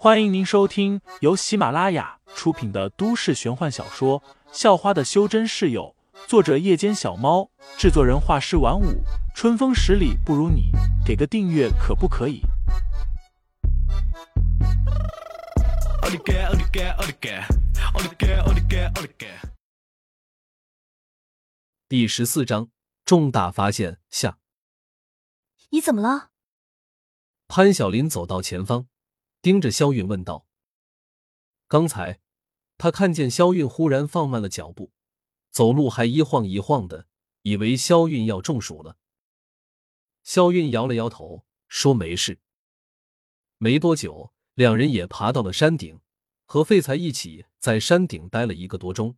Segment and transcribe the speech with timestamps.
[0.00, 4.20] 欢迎您收听由喜马拉雅出品的都市玄幻小说
[4.52, 5.92] 《校花的修真室友》，
[6.28, 9.02] 作者：夜间小猫，制作人：画师晚舞，
[9.34, 10.70] 春风十里不如你，
[11.04, 12.42] 给个订阅可不可以？
[21.88, 22.68] 第十四章
[23.04, 24.38] 重大发现下，
[25.70, 26.28] 你怎么了？
[27.48, 28.86] 潘晓林走到前方。
[29.40, 30.46] 盯着肖韵问道
[31.68, 32.20] ：“刚才
[32.76, 34.92] 他看见肖韵忽然放慢了脚步，
[35.50, 37.06] 走路还一晃一晃的，
[37.42, 38.96] 以为肖韵要中暑了。”
[40.24, 42.40] 肖韵摇了摇头，说：“没事。”
[43.58, 46.00] 没多久，两人也爬到了山顶，
[46.44, 49.16] 和废材一起在山顶待了一个多钟。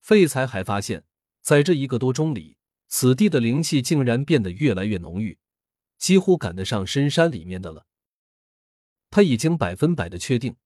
[0.00, 1.04] 废材还发现，
[1.42, 2.56] 在这一个多钟里，
[2.88, 5.38] 此地的灵气竟然变得越来越浓郁，
[5.98, 7.86] 几乎赶得上深山里面的了。
[9.10, 10.56] 他已经百分百的确定，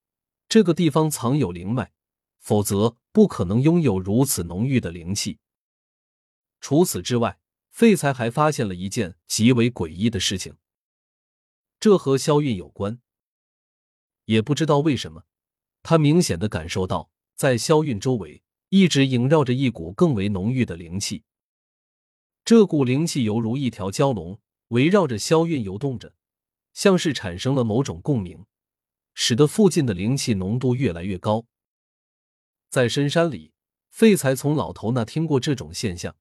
[0.49, 1.93] 这个地方藏有灵脉，
[2.39, 5.39] 否则不可能拥有如此浓郁的灵气。
[6.61, 7.39] 除此之外，
[7.71, 10.57] 废材还发现了一件极为诡异的事情，
[11.81, 13.01] 这和萧韵有关。
[14.27, 15.25] 也不知道为什么，
[15.83, 21.25] 他明显的感受到，在萧韵周围一直萦绕着一股更为浓郁的灵气。
[22.45, 26.15] 这股灵气犹如一条蛟龙，围绕着萧韵游动着。
[26.75, 28.45] 像是产生了某种共鸣，
[29.15, 31.47] 使得附近的灵气浓度越来越高。
[32.69, 33.53] 在深山里，
[33.89, 36.17] 废材从老头那听过这种现象。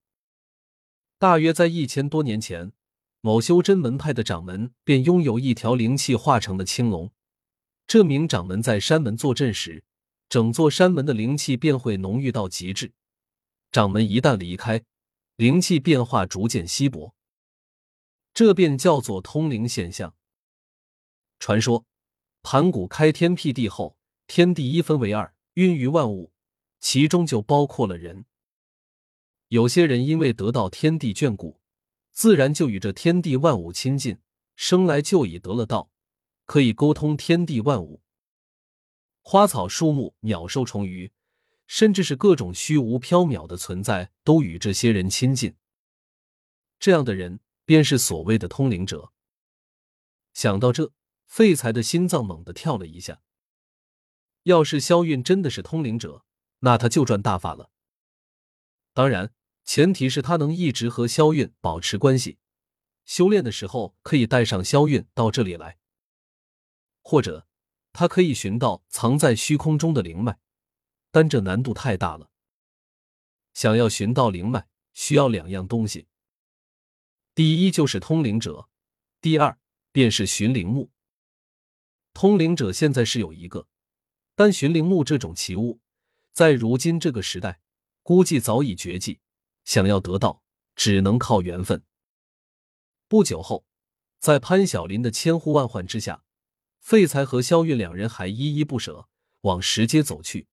[1.18, 2.72] 大约在一千多年前，
[3.22, 7.12] 某修真门派的掌门便拥有一条灵气化成的青龙。
[7.88, 9.84] 这名掌门在山门坐镇时，
[10.30, 12.94] 整座山门的灵气便会浓郁到极致。
[13.72, 14.84] 掌门一旦离开，
[15.36, 17.16] 灵气变化逐渐稀薄，
[18.34, 20.16] 这便叫做通灵现象。
[21.44, 21.86] 传说，
[22.41, 26.31] 盘古开天辟地后，天地一分为二，孕育万物，
[26.80, 28.23] 其中就包括了人。
[29.50, 31.59] 有些人因为得到天地眷顾，
[32.13, 34.19] 自然就与这天地万物亲近，
[34.56, 35.91] 生来就已得了道，
[36.45, 38.01] 可以沟通天地万物。
[39.22, 41.12] 花草树木、鸟兽虫鱼，
[41.68, 45.57] 甚至是各种虚无缥缈的存在，都与这些人亲近。
[46.79, 49.12] 这样的人便是所谓的通灵者。
[50.34, 50.94] 想到这。
[51.25, 53.22] 废材的心脏猛地跳了一下。
[54.44, 56.25] 要是萧韵真的是通灵者，
[56.59, 57.72] 那他就赚大发了。
[58.94, 59.33] 当然，
[59.63, 62.38] 前提是他能一直和萧韵保持关系，
[63.06, 65.79] 修炼的时候可以带上萧韵到这里来，
[67.01, 67.47] 或者
[67.91, 70.38] 他可以寻到藏在虚空中的灵脉，
[71.09, 72.29] 但这难度太大了。
[73.53, 76.07] 想要寻到灵脉，需要两样东西：
[77.33, 78.69] 第一就是通灵者，
[79.22, 79.57] 第二
[79.91, 80.91] 便是寻灵木。
[82.23, 83.67] 通灵者现在是有一个，
[84.34, 85.81] 但寻灵木这种奇物，
[86.31, 87.59] 在如今这个时代，
[88.01, 89.19] 估计早已绝迹。
[89.66, 90.41] 想要得到，
[90.73, 91.83] 只能靠缘分。
[93.09, 93.66] 不久后，
[94.19, 96.23] 在潘晓林的千呼万唤之下，
[96.79, 99.09] 废材和肖韵两人还依依不舍
[99.41, 100.47] 往石阶走去。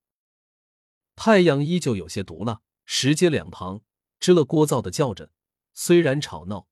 [1.14, 3.82] 太阳依旧有些毒辣，石阶两旁
[4.18, 5.30] 支了聒噪的叫着，
[5.72, 6.66] 虽然吵闹，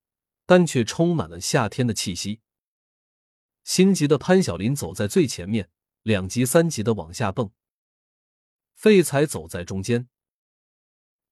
[0.44, 2.40] 但却充满了夏天的气息。
[3.68, 5.68] 心急的潘晓林走在最前面，
[6.00, 7.52] 两级三级的往下蹦。
[8.72, 10.08] 废材走在中间，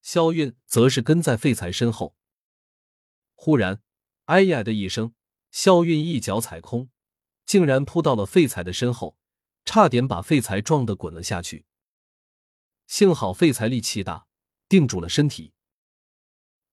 [0.03, 2.15] 肖韵则是跟在废材身后。
[3.35, 3.83] 忽然，
[4.27, 5.15] 哎呀的一声，
[5.51, 6.91] 肖韵一脚踩空，
[7.47, 9.17] 竟然扑到了废材的身后，
[9.65, 11.65] 差点把废材撞得滚了下去。
[12.87, 14.27] 幸好废材力气大，
[14.69, 15.55] 定住了身体。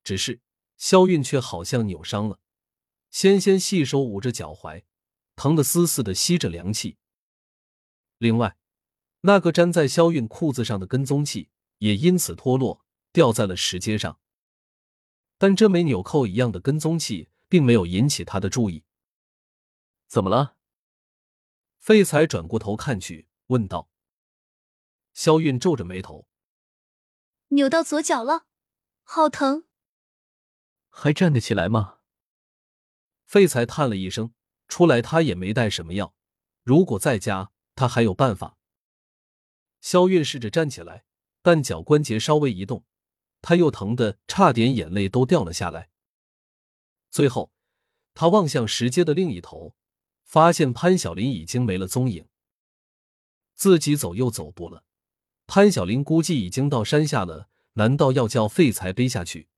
[0.04, 0.42] 只是
[0.76, 2.42] 肖韵却好像扭伤了，
[3.10, 4.84] 纤纤细手捂着脚踝。
[5.44, 6.98] 疼得丝丝的吸着凉气。
[8.18, 8.56] 另外，
[9.24, 11.50] 那个粘在肖韵裤子上的跟踪器
[11.80, 14.22] 也因此脱落，掉在了石阶上。
[15.38, 18.86] 但这枚纽扣一样的跟踪器并没有引起他的注意。
[20.08, 20.56] 怎么了？
[21.78, 23.90] 废材转过头看去，问道。
[25.12, 26.26] 肖韵皱着眉头
[27.52, 28.46] ：“扭到左脚了，
[29.04, 29.66] 好疼。
[30.88, 31.98] 还站得起来吗？”
[33.28, 34.34] 废材叹了一声。
[34.74, 36.16] 出来，他也没带什么药。
[36.64, 38.58] 如果在家，他还有办法。
[39.82, 41.06] 萧韵试着站起来，
[41.44, 42.84] 但脚关节稍微一动，
[43.40, 45.92] 他又疼得差点眼泪都掉了下来。
[47.12, 47.52] 最后，
[48.16, 49.76] 他望向石阶的另一头，
[50.24, 52.28] 发现潘晓林已经没了踪影。
[53.54, 54.84] 自己走又走不了，
[55.46, 57.48] 潘晓林估计已经到山下了。
[57.74, 59.50] 难道要叫废材背下去？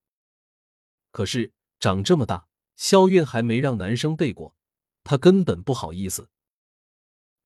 [1.14, 4.58] 可是长这么大，萧韵还没让男生背过。
[5.06, 6.30] 他根本不好意思。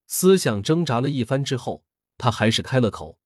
[0.08, 1.86] 思想挣扎了一番之后，
[2.18, 3.20] 他还是开了口。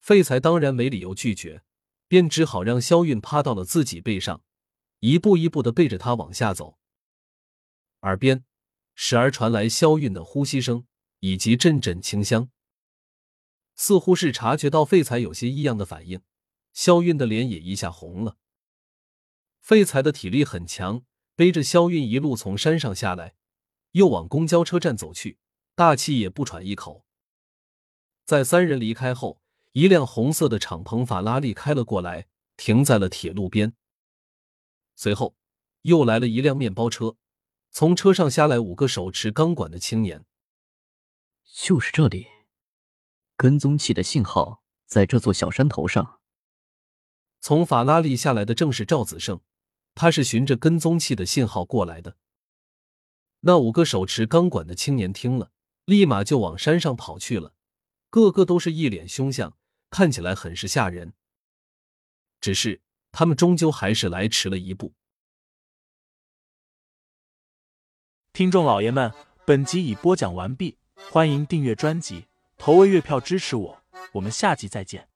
[0.00, 1.62] 废材当然没理由拒绝，
[2.06, 4.42] 便只好让肖韵趴到了自己背上，
[5.00, 6.78] 一步一步的背着他往下走。
[8.02, 8.44] 耳边
[8.94, 10.86] 时而传来肖韵的呼吸声
[11.18, 12.50] 以及阵阵清香，
[13.74, 16.22] 似乎是察觉到废材有些异样的反应，
[16.72, 18.38] 肖韵的脸也一下红了。
[19.60, 21.04] 废材的体力很强，
[21.38, 23.36] 背着肖韵一路从山上下来，
[23.92, 25.38] 又往公交车站走去，
[25.76, 27.04] 大气也不喘一口。
[28.24, 29.40] 在三人离开后，
[29.70, 32.26] 一辆红色的敞篷法拉利开了过来，
[32.56, 33.76] 停在了铁路边。
[34.96, 35.36] 随后，
[35.82, 37.14] 又来了一辆面包车，
[37.70, 40.24] 从车上下来五个手持钢管的青年。
[41.44, 42.26] 就是这里，
[43.36, 46.18] 跟踪器的信号在这座小山头上。
[47.40, 49.40] 从法拉利下来的正是赵子胜，
[50.00, 52.16] 他是循着跟踪器的信号过来的。
[53.40, 55.50] 那五个手持钢管的青年听了，
[55.86, 57.52] 立马就往山上跑去了，
[58.08, 59.56] 个个都是一脸凶相，
[59.90, 61.14] 看起来很是吓人。
[62.40, 62.80] 只是
[63.10, 64.94] 他们终究还是来迟了一步。
[68.32, 69.12] 听众老爷们，
[69.44, 70.78] 本集已播讲完毕，
[71.10, 75.08] 欢迎订阅专辑，投喂月票支持我，我们下集再见。